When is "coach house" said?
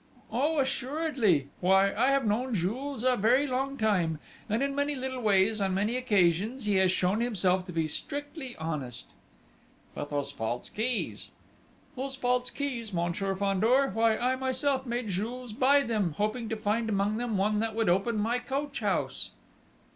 18.39-19.29